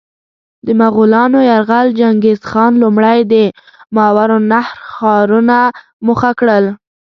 د 0.65 0.67
مغولانو 0.81 1.39
یرغل: 1.51 1.87
چنګیزخان 1.99 2.71
لومړی 2.83 3.19
د 3.31 3.35
ماورالنهر 3.95 4.77
ښارونه 4.93 5.57
موخه 6.05 6.31
کړل. 6.39 6.65